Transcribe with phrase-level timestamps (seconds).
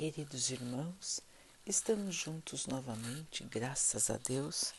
[0.00, 1.20] Queridos irmãos,
[1.66, 4.72] estamos juntos novamente, graças a Deus.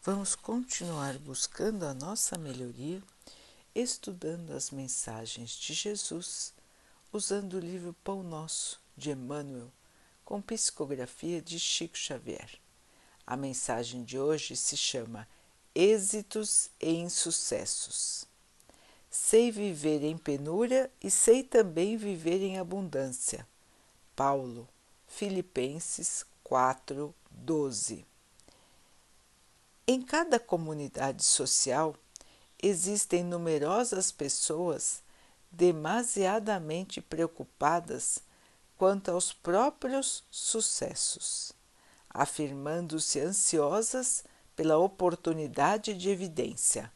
[0.00, 3.02] Vamos continuar buscando a nossa melhoria,
[3.74, 6.54] estudando as mensagens de Jesus,
[7.12, 9.72] usando o livro Pão Nosso de Emmanuel,
[10.24, 12.52] com psicografia de Chico Xavier.
[13.26, 15.26] A mensagem de hoje se chama
[15.74, 18.24] Êxitos e Insucessos.
[19.10, 23.49] Sei viver em penúria e sei também viver em abundância.
[24.20, 24.68] Paulo,
[25.06, 28.04] Filipenses 4, 12.
[29.86, 31.96] Em cada comunidade social
[32.62, 35.02] existem numerosas pessoas
[35.50, 38.18] demasiadamente preocupadas
[38.76, 41.54] quanto aos próprios sucessos,
[42.10, 44.22] afirmando-se ansiosas
[44.54, 46.92] pela oportunidade de evidência.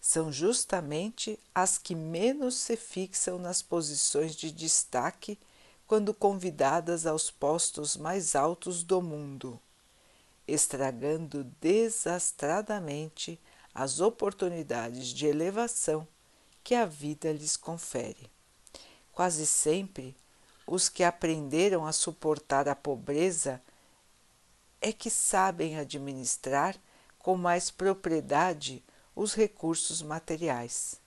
[0.00, 5.38] São justamente as que menos se fixam nas posições de destaque
[5.86, 9.60] quando convidadas aos postos mais altos do mundo
[10.46, 13.40] estragando desastradamente
[13.74, 16.06] as oportunidades de elevação
[16.62, 18.30] que a vida lhes confere.
[19.12, 20.16] Quase sempre,
[20.66, 23.60] os que aprenderam a suportar a pobreza
[24.80, 26.76] é que sabem administrar
[27.18, 28.82] com mais propriedade
[29.14, 31.00] os recursos materiais.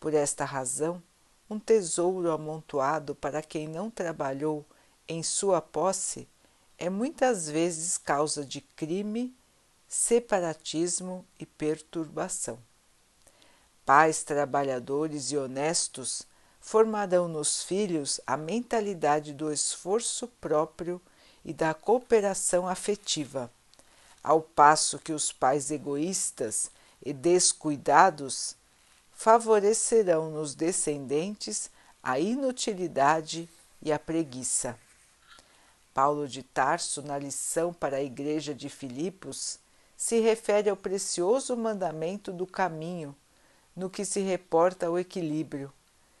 [0.00, 1.02] Por esta razão,
[1.48, 4.64] um tesouro amontoado para quem não trabalhou
[5.08, 6.28] em sua posse
[6.78, 9.34] é muitas vezes causa de crime,
[9.86, 12.58] separatismo e perturbação.
[13.84, 16.26] Pais trabalhadores e honestos
[16.60, 21.00] formarão nos filhos a mentalidade do esforço próprio
[21.44, 23.50] e da cooperação afetiva,
[24.22, 26.70] ao passo que os pais egoístas
[27.04, 28.56] e descuidados
[29.22, 31.70] favorecerão nos descendentes
[32.02, 33.48] a inutilidade
[33.80, 34.76] e a preguiça.
[35.94, 39.60] Paulo de Tarso, na lição para a igreja de Filipos,
[39.96, 43.14] se refere ao precioso mandamento do caminho,
[43.76, 45.72] no que se reporta ao equilíbrio,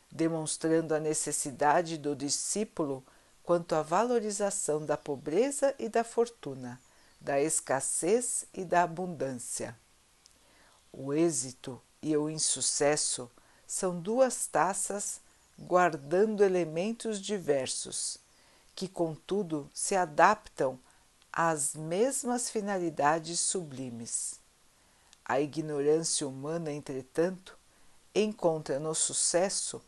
[0.08, 3.02] demonstrando a necessidade do discípulo
[3.42, 6.80] quanto à valorização da pobreza e da fortuna,
[7.20, 9.76] da escassez e da abundância.
[10.92, 13.30] O êxito e o insucesso
[13.66, 15.20] são duas taças
[15.58, 18.18] guardando elementos diversos
[18.74, 20.78] que, contudo, se adaptam
[21.32, 24.40] às mesmas finalidades sublimes.
[25.24, 27.56] A ignorância humana, entretanto,
[28.14, 29.80] encontra no sucesso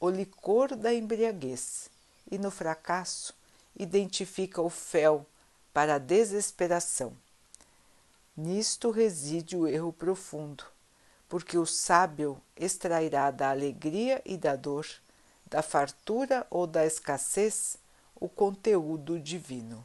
[0.00, 1.90] o licor da embriaguez
[2.30, 3.34] e no fracasso
[3.76, 5.26] identifica o fel
[5.72, 7.16] para a desesperação.
[8.36, 10.64] Nisto reside o erro profundo,
[11.28, 14.86] porque o sábio extrairá da alegria e da dor,
[15.46, 17.78] da fartura ou da escassez,
[18.14, 19.84] o conteúdo divino.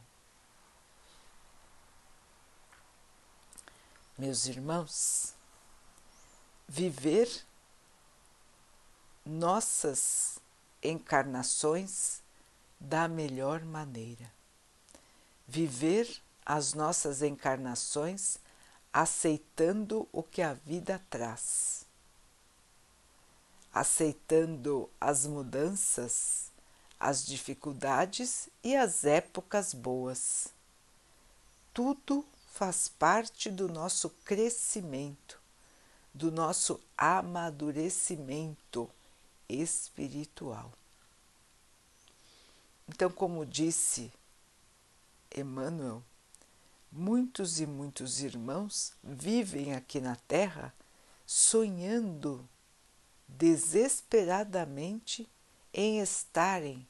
[4.17, 5.33] Meus irmãos,
[6.67, 7.27] viver
[9.25, 10.39] nossas
[10.81, 12.21] encarnações
[12.79, 14.31] da melhor maneira.
[15.47, 18.37] Viver as nossas encarnações
[18.93, 21.85] aceitando o que a vida traz,
[23.73, 26.51] aceitando as mudanças
[27.01, 30.53] as dificuldades e as épocas boas.
[31.73, 35.41] Tudo faz parte do nosso crescimento,
[36.13, 38.87] do nosso amadurecimento
[39.49, 40.71] espiritual.
[42.87, 44.13] Então, como disse
[45.35, 46.03] Emmanuel,
[46.91, 50.73] muitos e muitos irmãos vivem aqui na Terra
[51.25, 52.47] sonhando
[53.27, 55.27] desesperadamente
[55.73, 56.87] em estarem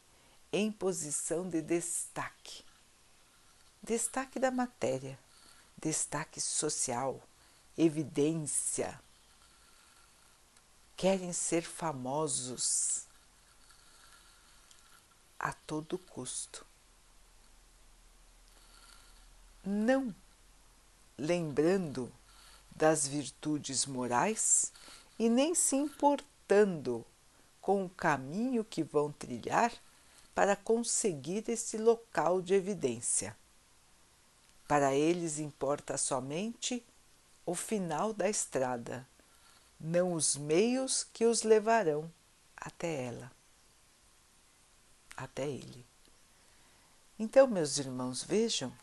[0.51, 2.65] em posição de destaque.
[3.83, 5.19] Destaque da matéria,
[5.77, 7.21] destaque social,
[7.77, 8.99] evidência.
[10.97, 13.05] Querem ser famosos
[15.39, 16.70] a todo custo.
[19.63, 20.13] Não
[21.17, 22.11] lembrando
[22.75, 24.73] das virtudes morais
[25.19, 27.05] e nem se importando
[27.61, 29.71] com o caminho que vão trilhar
[30.33, 33.37] para conseguir esse local de evidência.
[34.67, 36.83] Para eles importa somente
[37.45, 39.07] o final da estrada,
[39.79, 42.11] não os meios que os levarão
[42.57, 43.31] até ela,
[45.15, 45.85] até ele.
[47.19, 48.73] Então, meus irmãos, vejam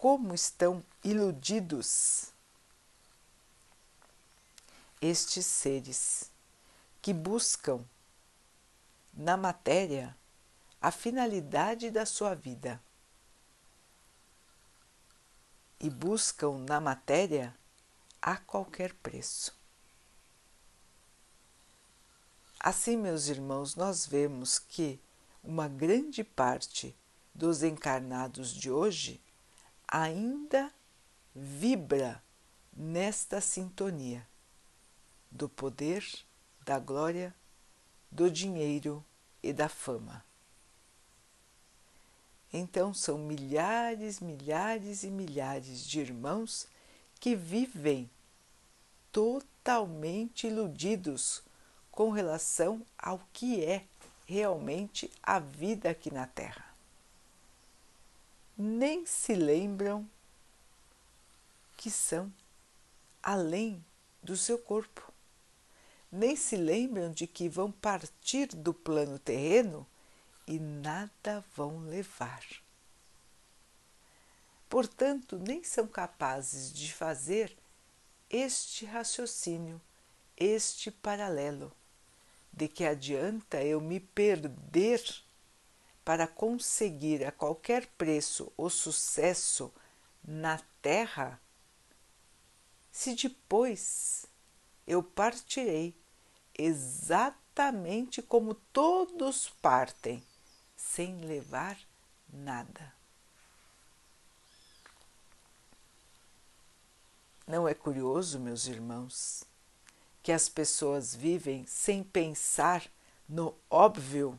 [0.00, 2.32] como estão iludidos
[4.98, 6.30] estes seres
[7.02, 7.84] que buscam
[9.12, 10.16] na matéria
[10.80, 12.82] a finalidade da sua vida
[15.78, 17.54] e buscam na matéria
[18.22, 19.54] a qualquer preço.
[22.58, 24.98] Assim, meus irmãos, nós vemos que
[25.44, 26.96] uma grande parte
[27.34, 29.20] dos encarnados de hoje
[29.90, 30.72] ainda
[31.34, 32.22] vibra
[32.72, 34.24] nesta sintonia
[35.28, 36.06] do poder,
[36.64, 37.34] da glória,
[38.08, 39.04] do dinheiro
[39.42, 40.24] e da fama.
[42.52, 46.68] Então são milhares, milhares e milhares de irmãos
[47.18, 48.08] que vivem
[49.12, 51.42] totalmente iludidos
[51.90, 53.84] com relação ao que é
[54.26, 56.69] realmente a vida aqui na Terra.
[58.62, 60.06] Nem se lembram
[61.78, 62.30] que são
[63.22, 63.82] além
[64.22, 65.10] do seu corpo.
[66.12, 69.86] Nem se lembram de que vão partir do plano terreno
[70.46, 72.44] e nada vão levar.
[74.68, 77.56] Portanto, nem são capazes de fazer
[78.28, 79.80] este raciocínio,
[80.36, 81.72] este paralelo
[82.52, 85.02] de que adianta eu me perder
[86.10, 89.72] para conseguir a qualquer preço o sucesso
[90.24, 91.40] na terra,
[92.90, 94.26] se depois
[94.88, 95.94] eu partirei
[96.58, 100.20] exatamente como todos partem,
[100.76, 101.78] sem levar
[102.28, 102.92] nada.
[107.46, 109.44] Não é curioso, meus irmãos,
[110.24, 112.84] que as pessoas vivem sem pensar
[113.28, 114.36] no óbvio.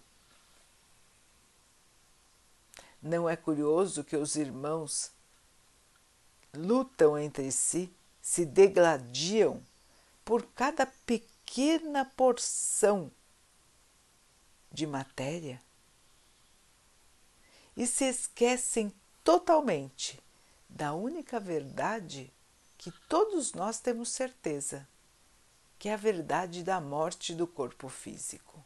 [3.02, 5.12] Não é curioso que os irmãos
[6.54, 9.62] lutam entre si, se degladiam
[10.24, 13.12] por cada pequena porção
[14.72, 15.62] de matéria
[17.76, 18.94] e se esquecem
[19.24, 20.22] totalmente
[20.70, 22.32] da única verdade
[22.78, 24.88] que todos nós temos certeza
[25.78, 28.64] que é a verdade da morte do corpo físico.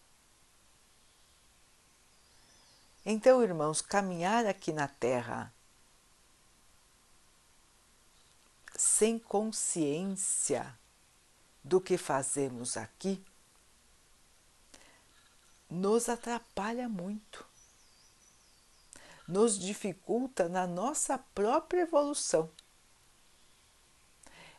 [3.06, 5.54] Então, irmãos, caminhar aqui na Terra
[8.76, 10.78] sem consciência
[11.64, 13.24] do que fazemos aqui
[15.70, 17.46] nos atrapalha muito,
[19.28, 22.50] nos dificulta na nossa própria evolução.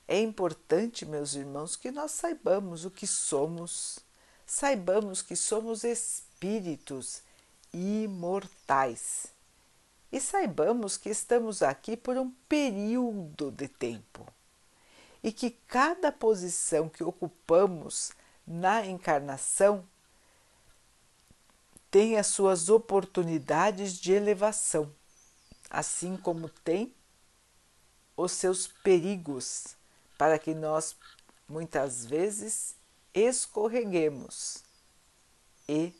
[0.06, 3.98] É importante, meus irmãos, que nós saibamos o que somos,
[4.44, 7.25] saibamos que somos espíritos
[7.72, 9.26] imortais.
[10.10, 14.26] E saibamos que estamos aqui por um período de tempo
[15.22, 18.12] e que cada posição que ocupamos
[18.46, 19.84] na encarnação
[21.90, 24.92] tem as suas oportunidades de elevação,
[25.69, 26.94] assim como tem
[28.16, 29.76] os seus perigos
[30.16, 30.96] para que nós
[31.48, 32.74] muitas vezes
[33.12, 34.62] escorreguemos
[35.69, 35.92] e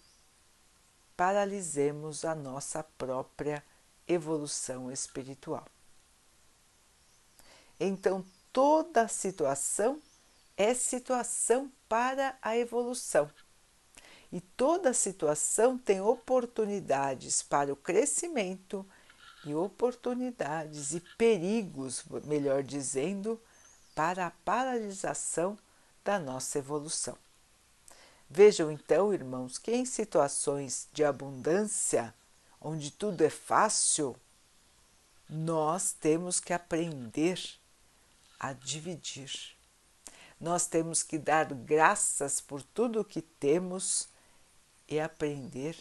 [1.16, 3.64] paralisemos a nossa própria
[4.06, 5.66] evolução espiritual.
[7.78, 10.00] Então, toda situação
[10.56, 13.30] é situação para a evolução.
[14.32, 18.84] E toda situação tem oportunidades para o crescimento
[19.44, 23.41] e oportunidades e perigos, melhor dizendo,
[23.94, 25.56] para a paralisação
[26.05, 27.17] da nossa evolução.
[28.28, 32.14] Vejam então, irmãos, que em situações de abundância,
[32.60, 34.16] onde tudo é fácil,
[35.28, 37.40] nós temos que aprender
[38.38, 39.56] a dividir.
[40.40, 44.08] Nós temos que dar graças por tudo o que temos
[44.88, 45.76] e aprender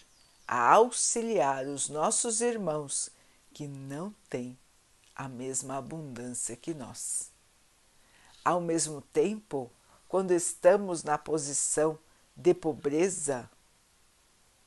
[0.48, 3.10] a auxiliar os nossos irmãos
[3.54, 4.58] que não têm
[5.16, 7.32] a mesma abundância que nós.
[8.44, 9.72] Ao mesmo tempo,
[10.08, 11.98] quando estamos na posição
[12.36, 13.50] de pobreza,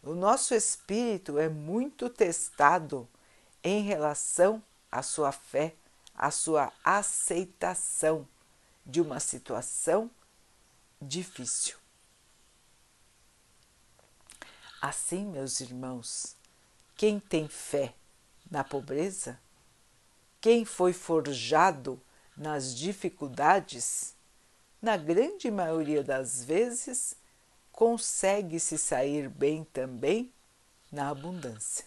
[0.02, 3.08] o nosso espírito é muito testado
[3.62, 5.74] em relação à sua fé,
[6.14, 8.26] à sua aceitação
[8.86, 10.10] de uma situação
[11.00, 11.76] difícil.
[14.80, 16.36] Assim, meus irmãos,
[16.96, 17.94] quem tem fé
[18.50, 19.38] na pobreza,
[20.40, 22.00] quem foi forjado
[22.36, 24.14] nas dificuldades,
[24.80, 27.16] na grande maioria das vezes,
[27.78, 30.32] consegue se sair bem também
[30.90, 31.84] na abundância.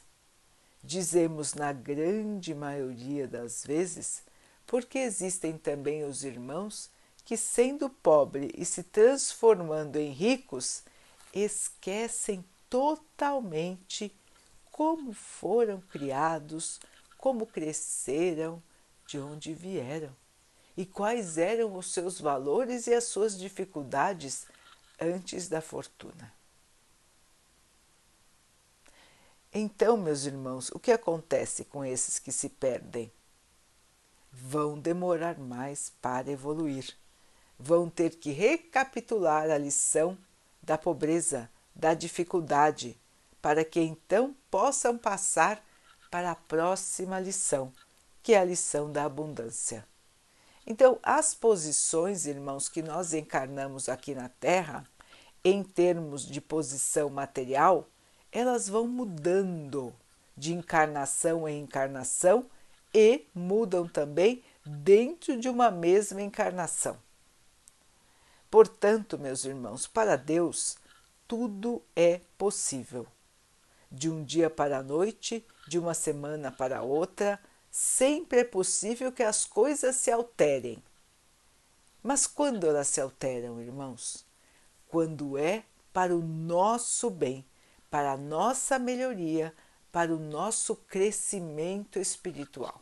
[0.82, 4.24] Dizemos na grande maioria das vezes,
[4.66, 6.90] porque existem também os irmãos
[7.26, 10.82] que, sendo pobre e se transformando em ricos,
[11.34, 14.16] esquecem totalmente
[14.72, 16.80] como foram criados,
[17.18, 18.64] como cresceram,
[19.06, 20.16] de onde vieram
[20.78, 24.48] e quais eram os seus valores e as suas dificuldades
[25.02, 26.32] antes da fortuna.
[29.52, 33.12] Então, meus irmãos, o que acontece com esses que se perdem?
[34.32, 36.96] Vão demorar mais para evoluir.
[37.60, 40.18] Vão ter que recapitular a lição
[40.64, 42.98] da pobreza, da dificuldade,
[43.42, 45.62] para que então possam passar
[46.10, 47.74] para a próxima lição,
[48.24, 49.86] que é a lição da abundância.
[50.66, 54.88] Então, as posições, irmãos, que nós encarnamos aqui na Terra,
[55.44, 57.88] em termos de posição material,
[58.32, 59.94] elas vão mudando
[60.38, 62.46] de encarnação em encarnação
[62.94, 66.98] e mudam também dentro de uma mesma encarnação.
[68.50, 70.78] Portanto, meus irmãos, para Deus
[71.28, 73.08] tudo é possível.
[73.90, 77.40] De um dia para a noite, de uma semana para outra,
[77.72, 80.84] sempre é possível que as coisas se alterem.
[82.04, 84.26] Mas quando elas se alteram, irmãos?
[84.88, 85.64] Quando é
[85.94, 87.46] para o nosso bem,
[87.90, 89.56] para a nossa melhoria,
[89.92, 92.82] para o nosso crescimento espiritual.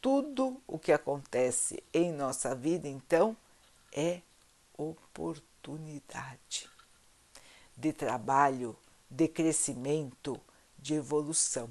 [0.00, 3.36] Tudo o que acontece em nossa vida, então,
[3.92, 4.20] é
[4.76, 6.68] oportunidade
[7.76, 8.76] de trabalho,
[9.08, 10.40] de crescimento,
[10.78, 11.70] de evolução.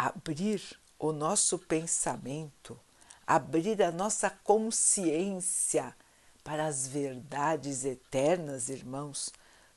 [0.00, 2.80] Abrir o nosso pensamento,
[3.26, 5.94] abrir a nossa consciência
[6.42, 9.30] para as verdades eternas, irmãos,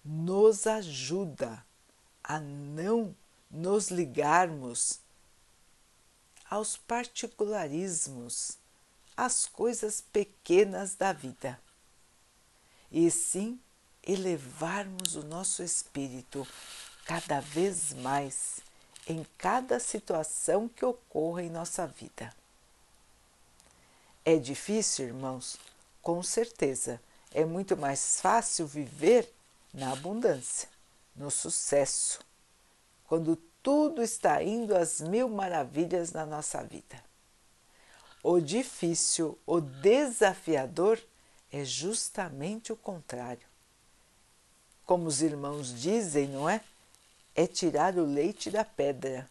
[0.04, 1.62] nos ajuda
[2.24, 3.14] a não
[3.52, 5.02] nos ligarmos
[6.50, 8.58] aos particularismos,
[9.18, 11.60] às coisas pequenas da vida,
[12.90, 13.60] e sim
[14.02, 16.48] elevarmos o nosso espírito
[17.04, 18.63] cada vez mais
[19.08, 22.34] em cada situação que ocorra em nossa vida.
[24.26, 25.58] É difícil, irmãos?
[26.02, 27.02] Com certeza.
[27.34, 29.30] É muito mais fácil viver
[29.74, 30.70] na abundância,
[31.16, 32.20] no sucesso,
[33.08, 37.04] quando tudo está indo às mil maravilhas na nossa vida.
[38.22, 41.02] O difícil, o desafiador
[41.52, 43.46] é justamente o contrário.
[44.86, 46.62] Como os irmãos dizem, não é?
[47.36, 49.30] É tirar o leite da pedra.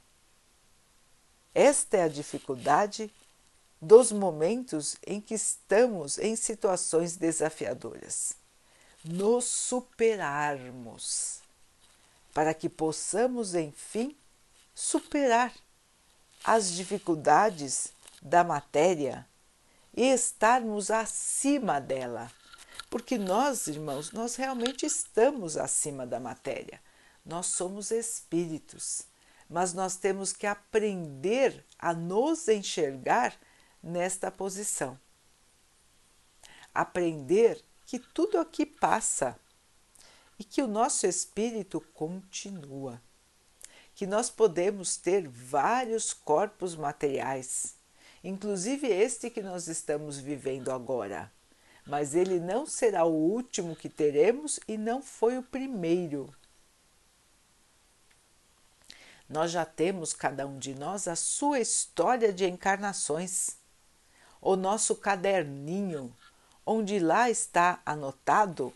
[1.55, 3.13] Esta é a dificuldade
[3.81, 8.35] dos momentos em que estamos em situações desafiadoras.
[9.05, 11.41] Nos superarmos,
[12.33, 14.17] para que possamos, enfim,
[14.75, 15.53] superar
[16.45, 19.27] as dificuldades da matéria
[19.95, 22.31] e estarmos acima dela.
[22.89, 26.81] Porque nós, irmãos, nós realmente estamos acima da matéria
[27.25, 29.03] nós somos espíritos,
[29.49, 33.37] mas nós temos que aprender a nos enxergar
[33.83, 34.99] nesta posição.
[36.75, 39.39] Aprender que tudo aqui passa
[40.39, 43.01] e que o nosso espírito continua.
[43.95, 47.75] Que nós podemos ter vários corpos materiais,
[48.25, 51.31] inclusive este que nós estamos vivendo agora.
[51.87, 56.35] Mas ele não será o último que teremos e não foi o primeiro.
[59.33, 63.57] Nós já temos, cada um de nós, a sua história de encarnações,
[64.43, 66.15] o nosso caderninho,
[66.67, 68.75] onde lá está anotado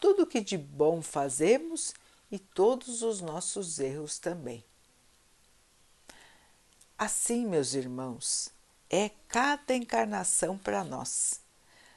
[0.00, 1.92] tudo que de bom fazemos
[2.32, 4.64] e todos os nossos erros também.
[6.96, 8.50] Assim, meus irmãos,
[8.88, 11.42] é cada encarnação para nós.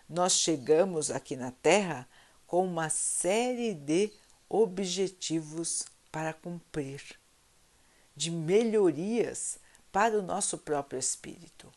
[0.09, 2.05] Nós chegamos aqui na Terra
[2.45, 4.11] com uma série de
[4.49, 7.22] objetivos para cumprir
[8.15, 9.59] de melhorias
[9.91, 11.71] para o nosso próprio espírito.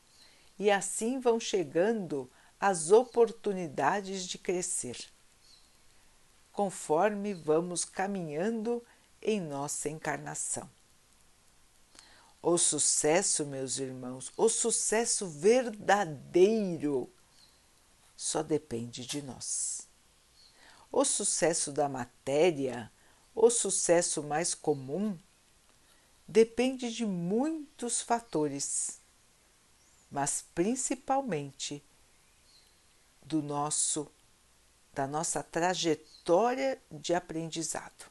[0.58, 4.96] E assim vão chegando as oportunidades de crescer,
[6.52, 8.82] conforme vamos caminhando
[9.20, 10.68] em nossa encarnação.
[12.42, 17.10] O sucesso, meus irmãos, o sucesso verdadeiro
[18.16, 19.86] só depende de nós.
[20.90, 22.90] O sucesso da matéria,
[23.34, 25.18] o sucesso mais comum,
[26.26, 29.00] depende de muitos fatores,
[30.10, 31.82] mas principalmente
[33.22, 34.10] do nosso
[34.92, 38.10] da nossa trajetória de aprendizado.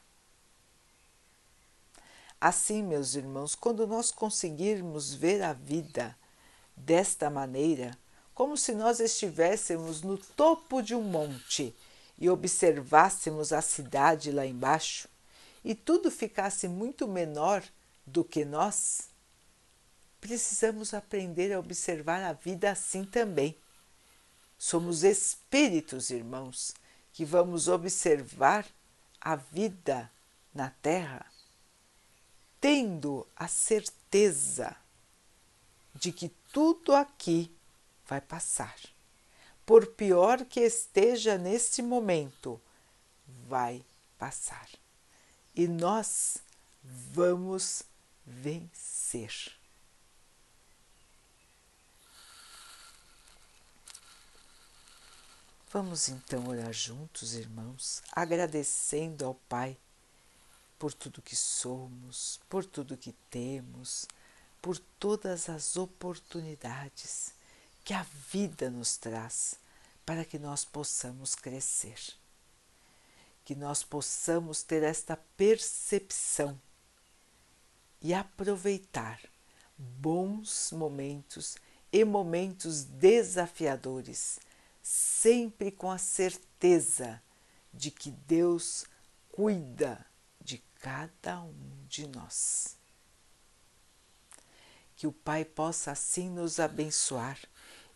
[2.40, 6.16] Assim, meus irmãos, quando nós conseguirmos ver a vida
[6.76, 7.98] desta maneira,
[8.32, 11.74] como se nós estivéssemos no topo de um monte
[12.16, 15.08] e observássemos a cidade lá embaixo
[15.64, 17.64] e tudo ficasse muito menor
[18.06, 19.08] do que nós,
[20.20, 23.56] precisamos aprender a observar a vida assim também.
[24.58, 26.74] Somos espíritos, irmãos,
[27.12, 28.66] que vamos observar
[29.20, 30.10] a vida
[30.54, 31.26] na Terra,
[32.60, 34.76] tendo a certeza
[35.94, 37.54] de que tudo aqui
[38.06, 38.76] vai passar.
[39.64, 42.60] Por pior que esteja neste momento,
[43.48, 43.84] vai
[44.18, 44.68] passar.
[45.54, 46.38] E nós
[46.82, 47.82] vamos
[48.26, 49.56] vencer.
[55.72, 59.76] Vamos então orar juntos, irmãos, agradecendo ao Pai
[60.78, 64.06] por tudo que somos, por tudo que temos,
[64.60, 67.32] por todas as oportunidades
[67.84, 69.56] que a vida nos traz
[70.04, 71.98] para que nós possamos crescer,
[73.44, 76.60] que nós possamos ter esta percepção
[78.06, 79.20] e aproveitar
[79.76, 81.56] bons momentos
[81.92, 84.38] e momentos desafiadores
[84.80, 87.20] sempre com a certeza
[87.74, 88.86] de que Deus
[89.32, 90.06] cuida
[90.40, 92.76] de cada um de nós.
[94.94, 97.36] Que o Pai possa assim nos abençoar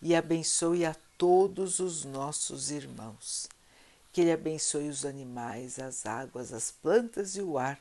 [0.03, 3.47] e abençoe a todos os nossos irmãos.
[4.13, 7.81] Que Ele abençoe os animais, as águas, as plantas e o ar